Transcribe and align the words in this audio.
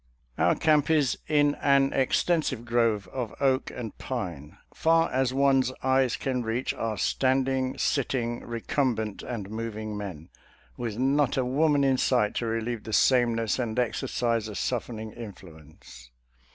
Our 0.35 0.55
camp 0.55 0.89
is 0.89 1.15
in 1.27 1.53
an 1.61 1.93
extensive 1.93 2.65
grove 2.65 3.07
of 3.09 3.35
oak 3.39 3.69
and 3.69 3.95
pine. 3.99 4.57
Far 4.73 5.11
as 5.13 5.31
one's 5.31 5.71
eyes 5.83 6.17
can 6.17 6.41
reach 6.41 6.73
are 6.73 6.97
standing, 6.97 7.77
sitting, 7.77 8.43
recumbent, 8.43 9.21
and 9.21 9.51
moving 9.51 9.95
men, 9.95 10.29
with 10.75 10.97
not 10.97 11.37
a 11.37 11.45
woman 11.45 11.83
in 11.83 11.99
sight 11.99 12.33
to 12.37 12.47
relieve 12.47 12.83
the 12.83 12.93
sameness 12.93 13.59
and 13.59 13.77
ex 13.77 14.01
ercise 14.01 14.49
a 14.49 14.55
softening 14.55 15.11
influence. 15.11 16.09